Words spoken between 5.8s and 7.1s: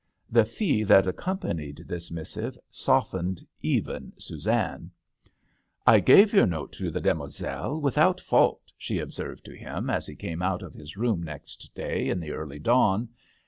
I gave your note to the